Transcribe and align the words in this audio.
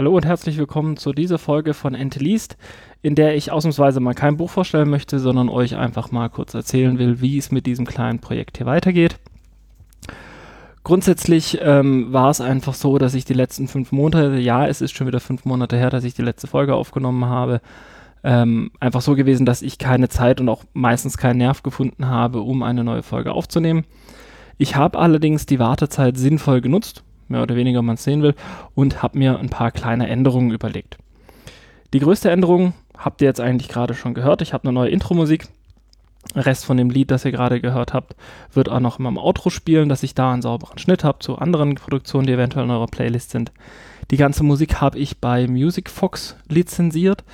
Hallo 0.00 0.16
und 0.16 0.24
herzlich 0.24 0.56
willkommen 0.56 0.96
zu 0.96 1.12
dieser 1.12 1.38
Folge 1.38 1.74
von 1.74 1.94
Enteleast, 1.94 2.56
in 3.02 3.14
der 3.14 3.36
ich 3.36 3.52
ausnahmsweise 3.52 4.00
mal 4.00 4.14
kein 4.14 4.38
Buch 4.38 4.48
vorstellen 4.48 4.88
möchte, 4.88 5.18
sondern 5.18 5.50
euch 5.50 5.76
einfach 5.76 6.10
mal 6.10 6.30
kurz 6.30 6.54
erzählen 6.54 6.98
will, 6.98 7.20
wie 7.20 7.36
es 7.36 7.50
mit 7.50 7.66
diesem 7.66 7.84
kleinen 7.84 8.18
Projekt 8.18 8.56
hier 8.56 8.66
weitergeht. 8.66 9.18
Grundsätzlich 10.84 11.58
ähm, 11.60 12.12
war 12.12 12.30
es 12.30 12.40
einfach 12.40 12.72
so, 12.72 12.96
dass 12.96 13.12
ich 13.12 13.26
die 13.26 13.34
letzten 13.34 13.68
fünf 13.68 13.92
Monate, 13.92 14.38
ja, 14.38 14.66
es 14.66 14.80
ist 14.80 14.96
schon 14.96 15.06
wieder 15.06 15.20
fünf 15.20 15.44
Monate 15.44 15.76
her, 15.76 15.90
dass 15.90 16.04
ich 16.04 16.14
die 16.14 16.22
letzte 16.22 16.46
Folge 16.46 16.74
aufgenommen 16.74 17.26
habe, 17.26 17.60
ähm, 18.22 18.70
einfach 18.80 19.00
so 19.00 19.14
gewesen, 19.14 19.46
dass 19.46 19.62
ich 19.62 19.78
keine 19.78 20.08
Zeit 20.08 20.40
und 20.40 20.48
auch 20.48 20.64
meistens 20.72 21.16
keinen 21.16 21.38
Nerv 21.38 21.62
gefunden 21.62 22.08
habe, 22.08 22.40
um 22.42 22.62
eine 22.62 22.84
neue 22.84 23.02
Folge 23.02 23.32
aufzunehmen. 23.32 23.84
Ich 24.58 24.76
habe 24.76 24.98
allerdings 24.98 25.46
die 25.46 25.58
Wartezeit 25.58 26.18
sinnvoll 26.18 26.60
genutzt 26.60 27.02
mehr 27.30 27.42
oder 27.42 27.56
weniger 27.56 27.80
man 27.80 27.94
es 27.94 28.04
sehen 28.04 28.22
will, 28.22 28.34
und 28.74 29.02
habe 29.02 29.18
mir 29.18 29.38
ein 29.38 29.48
paar 29.48 29.70
kleine 29.70 30.08
Änderungen 30.08 30.50
überlegt. 30.50 30.98
Die 31.92 32.00
größte 32.00 32.30
Änderung 32.30 32.74
habt 32.96 33.22
ihr 33.22 33.28
jetzt 33.28 33.40
eigentlich 33.40 33.68
gerade 33.68 33.94
schon 33.94 34.14
gehört. 34.14 34.42
Ich 34.42 34.52
habe 34.52 34.64
eine 34.64 34.72
neue 34.72 34.90
Intro-Musik. 34.90 35.48
Rest 36.34 36.66
von 36.66 36.76
dem 36.76 36.90
Lied, 36.90 37.10
das 37.10 37.24
ihr 37.24 37.32
gerade 37.32 37.60
gehört 37.60 37.94
habt, 37.94 38.14
wird 38.52 38.68
auch 38.68 38.78
noch 38.78 38.98
in 38.98 39.04
meinem 39.04 39.16
Outro 39.16 39.48
spielen, 39.48 39.88
dass 39.88 40.02
ich 40.02 40.14
da 40.14 40.32
einen 40.32 40.42
sauberen 40.42 40.78
Schnitt 40.78 41.02
habe 41.02 41.20
zu 41.20 41.38
anderen 41.38 41.76
Produktionen, 41.76 42.26
die 42.26 42.34
eventuell 42.34 42.66
in 42.66 42.70
eurer 42.70 42.86
Playlist 42.86 43.30
sind. 43.30 43.52
Die 44.10 44.18
ganze 44.18 44.44
Musik 44.44 44.80
habe 44.80 44.98
ich 44.98 45.18
bei 45.18 45.48
Music 45.48 45.88
Fox 45.88 46.36
lizenziert. 46.48 47.24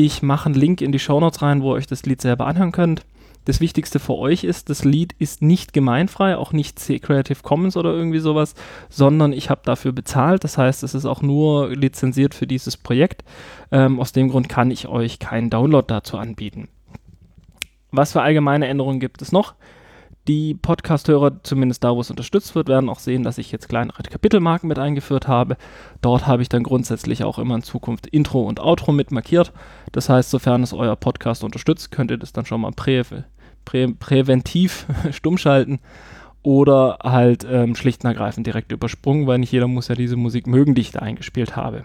Ich 0.00 0.22
mache 0.22 0.46
einen 0.46 0.54
Link 0.54 0.80
in 0.80 0.92
die 0.92 1.00
Show 1.00 1.18
Notes 1.18 1.42
rein, 1.42 1.60
wo 1.60 1.72
ihr 1.72 1.78
euch 1.78 1.88
das 1.88 2.06
Lied 2.06 2.20
selber 2.20 2.46
anhören 2.46 2.70
könnt. 2.70 3.04
Das 3.46 3.60
Wichtigste 3.60 3.98
für 3.98 4.14
euch 4.14 4.44
ist, 4.44 4.70
das 4.70 4.84
Lied 4.84 5.12
ist 5.18 5.42
nicht 5.42 5.72
gemeinfrei, 5.72 6.36
auch 6.36 6.52
nicht 6.52 6.78
C 6.78 7.00
Creative 7.00 7.40
Commons 7.42 7.76
oder 7.76 7.92
irgendwie 7.92 8.20
sowas, 8.20 8.54
sondern 8.90 9.32
ich 9.32 9.50
habe 9.50 9.62
dafür 9.64 9.90
bezahlt. 9.90 10.44
Das 10.44 10.56
heißt, 10.56 10.84
es 10.84 10.94
ist 10.94 11.04
auch 11.04 11.20
nur 11.20 11.74
lizenziert 11.74 12.34
für 12.34 12.46
dieses 12.46 12.76
Projekt. 12.76 13.24
Ähm, 13.72 13.98
aus 13.98 14.12
dem 14.12 14.28
Grund 14.28 14.48
kann 14.48 14.70
ich 14.70 14.86
euch 14.86 15.18
keinen 15.18 15.50
Download 15.50 15.86
dazu 15.88 16.16
anbieten. 16.16 16.68
Was 17.90 18.12
für 18.12 18.22
allgemeine 18.22 18.68
Änderungen 18.68 19.00
gibt 19.00 19.20
es 19.20 19.32
noch? 19.32 19.56
Die 20.28 20.52
Podcast-Hörer, 20.52 21.42
zumindest 21.42 21.82
da, 21.82 21.96
wo 21.96 22.02
es 22.02 22.10
unterstützt 22.10 22.54
wird, 22.54 22.68
werden 22.68 22.90
auch 22.90 22.98
sehen, 22.98 23.22
dass 23.22 23.38
ich 23.38 23.50
jetzt 23.50 23.70
kleinere 23.70 24.02
Kapitelmarken 24.02 24.68
mit 24.68 24.78
eingeführt 24.78 25.26
habe. 25.26 25.56
Dort 26.02 26.26
habe 26.26 26.42
ich 26.42 26.50
dann 26.50 26.64
grundsätzlich 26.64 27.24
auch 27.24 27.38
immer 27.38 27.54
in 27.54 27.62
Zukunft 27.62 28.06
Intro 28.06 28.42
und 28.42 28.60
Outro 28.60 28.92
mit 28.92 29.10
markiert. 29.10 29.54
Das 29.90 30.10
heißt, 30.10 30.28
sofern 30.28 30.62
es 30.62 30.74
euer 30.74 30.96
Podcast 30.96 31.44
unterstützt, 31.44 31.90
könnt 31.92 32.10
ihr 32.10 32.18
das 32.18 32.34
dann 32.34 32.44
schon 32.44 32.60
mal 32.60 32.72
prä 32.72 33.04
prä 33.64 33.88
präventiv 33.98 34.84
stumm 35.12 35.38
schalten 35.38 35.80
oder 36.42 36.98
halt 37.02 37.46
ähm, 37.50 37.74
schlicht 37.74 38.04
und 38.04 38.10
ergreifend 38.10 38.46
direkt 38.46 38.70
übersprungen, 38.70 39.26
weil 39.26 39.38
nicht 39.38 39.52
jeder 39.52 39.66
muss 39.66 39.88
ja 39.88 39.94
diese 39.94 40.16
Musik 40.16 40.46
mögen, 40.46 40.74
die 40.74 40.82
ich 40.82 40.90
da 40.90 41.00
eingespielt 41.00 41.56
habe. 41.56 41.84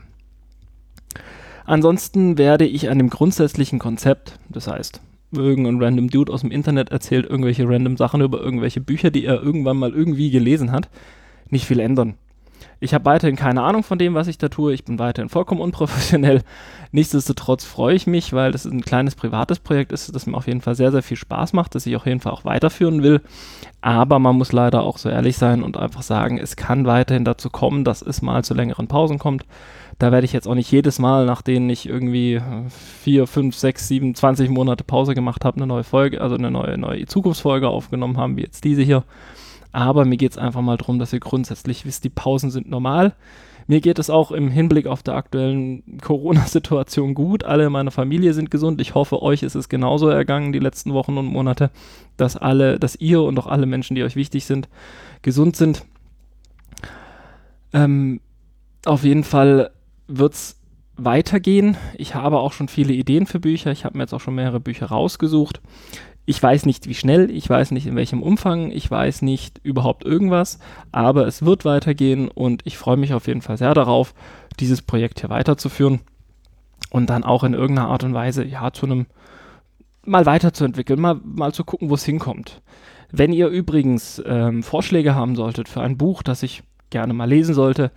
Ansonsten 1.63 2.37
werde 2.37 2.65
ich 2.65 2.89
an 2.89 2.97
dem 2.97 3.09
grundsätzlichen 3.09 3.79
Konzept, 3.79 4.37
das 4.49 4.67
heißt, 4.67 4.99
irgendein 5.37 5.81
random 5.81 6.09
Dude 6.09 6.31
aus 6.31 6.41
dem 6.41 6.51
Internet 6.51 6.89
erzählt 6.89 7.25
irgendwelche 7.25 7.67
random 7.67 7.97
Sachen 7.97 8.21
über 8.21 8.41
irgendwelche 8.41 8.81
Bücher, 8.81 9.11
die 9.11 9.25
er 9.25 9.41
irgendwann 9.41 9.77
mal 9.77 9.93
irgendwie 9.93 10.31
gelesen 10.31 10.71
hat, 10.71 10.89
nicht 11.49 11.65
viel 11.65 11.79
ändern. 11.79 12.15
Ich 12.79 12.93
habe 12.93 13.05
weiterhin 13.05 13.35
keine 13.35 13.61
Ahnung 13.61 13.83
von 13.83 13.97
dem, 13.97 14.13
was 14.13 14.27
ich 14.27 14.37
da 14.37 14.49
tue. 14.49 14.73
Ich 14.73 14.83
bin 14.83 14.99
weiterhin 14.99 15.29
vollkommen 15.29 15.61
unprofessionell. 15.61 16.41
Nichtsdestotrotz 16.91 17.63
freue 17.63 17.95
ich 17.95 18.07
mich, 18.07 18.33
weil 18.33 18.51
das 18.51 18.65
ein 18.65 18.81
kleines 18.81 19.15
privates 19.15 19.59
Projekt 19.59 19.91
ist, 19.91 20.13
das 20.13 20.25
mir 20.25 20.37
auf 20.37 20.47
jeden 20.47 20.61
Fall 20.61 20.75
sehr, 20.75 20.91
sehr 20.91 21.03
viel 21.03 21.17
Spaß 21.17 21.53
macht, 21.53 21.75
das 21.75 21.85
ich 21.85 21.95
auf 21.95 22.05
jeden 22.05 22.19
Fall 22.19 22.33
auch 22.33 22.45
weiterführen 22.45 23.03
will. 23.03 23.21
Aber 23.81 24.19
man 24.19 24.35
muss 24.35 24.51
leider 24.51 24.83
auch 24.83 24.97
so 24.97 25.09
ehrlich 25.09 25.37
sein 25.37 25.63
und 25.63 25.77
einfach 25.77 26.03
sagen, 26.03 26.37
es 26.37 26.55
kann 26.55 26.85
weiterhin 26.85 27.25
dazu 27.25 27.49
kommen, 27.49 27.83
dass 27.83 28.01
es 28.01 28.21
mal 28.21 28.43
zu 28.43 28.53
längeren 28.53 28.87
Pausen 28.87 29.19
kommt. 29.19 29.45
Da 29.99 30.11
werde 30.11 30.25
ich 30.25 30.33
jetzt 30.33 30.47
auch 30.47 30.55
nicht 30.55 30.71
jedes 30.71 30.99
Mal, 30.99 31.25
nachdem 31.25 31.69
ich 31.69 31.87
irgendwie 31.87 32.41
vier, 33.01 33.27
fünf, 33.27 33.55
sechs, 33.55 33.87
sieben, 33.87 34.15
zwanzig 34.15 34.49
Monate 34.49 34.83
Pause 34.83 35.13
gemacht 35.13 35.45
habe, 35.45 35.57
eine 35.57 35.67
neue 35.67 35.83
Folge, 35.83 36.19
also 36.19 36.35
eine 36.35 36.51
neue, 36.51 36.77
neue 36.77 37.05
Zukunftsfolge 37.05 37.67
aufgenommen 37.67 38.17
haben, 38.17 38.35
wie 38.35 38.41
jetzt 38.41 38.63
diese 38.63 38.81
hier. 38.81 39.03
Aber 39.73 40.05
mir 40.05 40.17
geht 40.17 40.31
es 40.31 40.37
einfach 40.37 40.61
mal 40.61 40.77
darum, 40.77 40.99
dass 40.99 41.11
ihr 41.11 41.19
grundsätzlich 41.19 41.85
wisst, 41.85 42.03
die 42.05 42.09
Pausen 42.09 42.51
sind 42.51 42.69
normal. 42.69 43.13
Mir 43.65 43.81
geht 43.81 43.97
es 43.97 44.09
auch 44.09 44.31
im 44.31 44.49
Hinblick 44.49 44.87
auf 44.87 45.03
der 45.03 45.15
aktuellen 45.15 45.97
Corona-Situation 46.01 47.13
gut. 47.13 47.43
Alle 47.43 47.65
in 47.65 47.71
meiner 47.71 47.91
Familie 47.91 48.33
sind 48.33 48.51
gesund. 48.51 48.79
Ich 48.81 48.93
hoffe, 48.93 49.21
euch 49.21 49.41
ist 49.41 49.55
es 49.55 49.69
genauso 49.69 50.09
ergangen 50.09 50.53
die 50.53 50.59
letzten 50.59 50.93
Wochen 50.93 51.17
und 51.17 51.25
Monate, 51.25 51.71
dass 52.17 52.37
alle, 52.37 52.79
dass 52.79 52.95
ihr 52.95 53.21
und 53.21 53.39
auch 53.39 53.47
alle 53.47 53.65
Menschen, 53.65 53.95
die 53.95 54.03
euch 54.03 54.15
wichtig 54.15 54.45
sind, 54.45 54.69
gesund 55.21 55.55
sind. 55.55 55.85
Ähm, 57.73 58.19
auf 58.85 59.03
jeden 59.03 59.23
Fall 59.23 59.71
wird 60.07 60.33
es 60.33 60.59
weitergehen. 60.95 61.77
Ich 61.95 62.15
habe 62.15 62.39
auch 62.39 62.51
schon 62.51 62.67
viele 62.67 62.93
Ideen 62.93 63.25
für 63.25 63.39
Bücher. 63.39 63.71
Ich 63.71 63.85
habe 63.85 63.97
mir 63.97 64.03
jetzt 64.03 64.13
auch 64.13 64.21
schon 64.21 64.35
mehrere 64.35 64.59
Bücher 64.59 64.87
rausgesucht. 64.87 65.61
Ich 66.25 66.41
weiß 66.41 66.65
nicht, 66.65 66.87
wie 66.87 66.93
schnell, 66.93 67.29
ich 67.29 67.49
weiß 67.49 67.71
nicht, 67.71 67.85
in 67.85 67.97
welchem 67.97 68.23
Umfang, 68.23 68.71
ich 68.71 68.89
weiß 68.89 69.23
nicht 69.23 69.59
überhaupt 69.61 70.05
irgendwas, 70.05 70.59
aber 70.91 71.27
es 71.27 71.43
wird 71.43 71.65
weitergehen 71.65 72.29
und 72.29 72.61
ich 72.65 72.77
freue 72.77 72.97
mich 72.97 73.13
auf 73.13 73.27
jeden 73.27 73.41
Fall 73.41 73.57
sehr 73.57 73.73
darauf, 73.73 74.13
dieses 74.59 74.81
Projekt 74.81 75.19
hier 75.19 75.29
weiterzuführen 75.29 75.99
und 76.91 77.09
dann 77.09 77.23
auch 77.23 77.43
in 77.43 77.53
irgendeiner 77.53 77.89
Art 77.89 78.03
und 78.05 78.13
Weise, 78.13 78.45
ja, 78.45 78.71
zu 78.71 78.85
einem, 78.85 79.07
mal 80.05 80.25
weiterzuentwickeln, 80.25 80.99
mal, 80.99 81.19
mal 81.23 81.53
zu 81.53 81.65
gucken, 81.65 81.89
wo 81.89 81.95
es 81.95 82.05
hinkommt. 82.05 82.61
Wenn 83.11 83.33
ihr 83.33 83.47
übrigens 83.47 84.21
ähm, 84.25 84.63
Vorschläge 84.63 85.15
haben 85.15 85.35
solltet 85.35 85.67
für 85.67 85.81
ein 85.81 85.97
Buch, 85.97 86.23
das 86.23 86.41
ich 86.41 86.63
gerne 86.89 87.13
mal 87.13 87.29
lesen 87.29 87.53
sollte, 87.53 87.91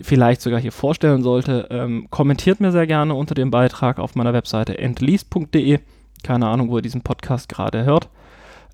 vielleicht 0.00 0.40
sogar 0.40 0.60
hier 0.60 0.72
vorstellen 0.72 1.22
sollte, 1.22 1.68
ähm, 1.70 2.08
kommentiert 2.10 2.60
mir 2.60 2.72
sehr 2.72 2.86
gerne 2.86 3.14
unter 3.14 3.34
dem 3.34 3.50
Beitrag 3.50 3.98
auf 3.98 4.14
meiner 4.14 4.32
Webseite 4.32 4.78
entleast.de. 4.78 5.78
Keine 6.22 6.46
Ahnung, 6.46 6.70
wo 6.70 6.76
ihr 6.76 6.82
diesen 6.82 7.02
Podcast 7.02 7.48
gerade 7.48 7.84
hört. 7.84 8.08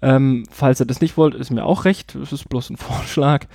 Ähm, 0.00 0.44
falls 0.50 0.80
ihr 0.80 0.86
das 0.86 1.00
nicht 1.00 1.16
wollt, 1.16 1.34
ist 1.34 1.50
mir 1.50 1.64
auch 1.64 1.84
recht. 1.84 2.14
Es 2.14 2.32
ist 2.32 2.48
bloß 2.48 2.70
ein 2.70 2.76
Vorschlag. 2.78 3.46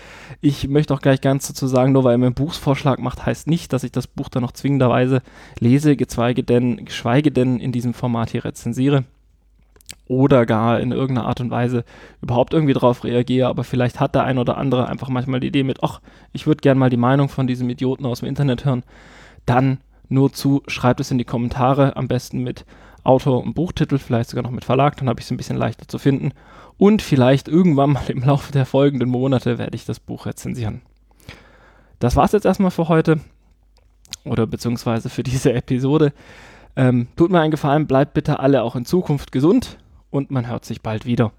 Ich 0.42 0.68
möchte 0.68 0.94
auch 0.94 1.02
gleich 1.02 1.22
ganz 1.22 1.48
dazu 1.48 1.68
sagen, 1.68 1.94
nur 1.94 2.04
weil 2.04 2.16
ihr 2.16 2.18
mir 2.18 2.28
einen 2.28 2.36
Buchsvorschlag 2.36 3.00
macht, 3.00 3.26
heißt 3.26 3.48
nicht, 3.48 3.72
dass 3.72 3.84
ich 3.84 3.92
das 3.92 4.08
Buch 4.08 4.30
dann 4.30 4.44
noch 4.44 4.52
zwingenderweise 4.52 5.22
lese, 5.60 5.96
geschweige 5.96 6.44
denn, 6.44 6.86
geschweige 6.86 7.32
denn 7.32 7.60
in 7.60 7.72
diesem 7.72 7.94
Format 7.94 8.32
hier 8.32 8.44
rezensiere 8.44 9.06
oder 10.08 10.46
gar 10.46 10.80
in 10.80 10.92
irgendeiner 10.92 11.28
Art 11.28 11.40
und 11.40 11.52
Weise 11.52 11.86
überhaupt 12.22 12.54
irgendwie 12.54 12.74
darauf 12.74 13.04
reagiere, 13.04 13.48
aber 13.48 13.64
vielleicht 13.64 14.00
hat 14.00 14.16
der 14.16 14.24
ein 14.24 14.38
oder 14.38 14.58
andere 14.58 14.88
einfach 14.88 15.10
manchmal 15.10 15.40
die 15.40 15.48
Idee 15.48 15.64
mit, 15.64 15.84
ach, 15.84 16.02
ich 16.34 16.46
würde 16.46 16.62
gerne 16.62 16.80
mal 16.80 16.90
die 16.90 16.98
Meinung 16.98 17.30
von 17.30 17.48
diesem 17.48 17.70
Idioten 17.70 18.06
aus 18.06 18.20
dem 18.20 18.28
Internet 18.28 18.66
hören, 18.66 18.84
dann 19.46 19.80
nur 20.14 20.32
zu, 20.32 20.64
schreibt 20.68 21.00
es 21.00 21.12
in 21.12 21.18
die 21.18 21.26
Kommentare, 21.26 21.96
am 21.96 22.08
besten 22.08 22.44
mit 22.44 22.66
Autor 23.04 23.44
und 23.44 23.54
Buchtitel, 23.54 23.98
vielleicht 23.98 24.30
sogar 24.30 24.44
noch 24.44 24.52
mit 24.52 24.64
Verlag, 24.64 24.96
dann 24.98 25.10
habe 25.10 25.20
ich 25.20 25.26
es 25.26 25.32
ein 25.32 25.38
bisschen 25.38 25.58
leichter 25.58 25.88
zu 25.88 26.00
finden. 26.00 26.32
Und 26.78 27.02
vielleicht 27.02 27.48
irgendwann 27.48 27.92
mal 27.94 28.10
im 28.10 28.24
Laufe 28.24 28.52
der 28.52 28.66
folgenden 28.66 29.10
Monate 29.10 29.58
werde 29.58 29.76
ich 29.76 29.86
das 29.86 30.00
Buch 30.00 30.26
rezensieren. 30.26 30.82
Das 32.00 32.16
war 32.16 32.26
es 32.26 32.32
jetzt 32.32 32.46
erstmal 32.46 32.72
für 32.72 32.88
heute 32.88 33.20
oder 34.26 34.48
beziehungsweise 34.48 35.10
für 35.10 35.24
diese 35.24 35.54
Episode. 35.54 36.14
Ähm, 36.76 37.08
tut 37.16 37.32
mir 37.32 37.42
einen 37.42 37.52
Gefallen, 37.52 37.88
bleibt 37.88 38.14
bitte 38.14 38.40
alle 38.40 38.64
auch 38.64 38.76
in 38.76 38.86
Zukunft 38.86 39.32
gesund 39.32 39.78
und 40.10 40.32
man 40.32 40.48
hört 40.48 40.66
sich 40.66 40.82
bald 40.82 41.06
wieder. 41.06 41.32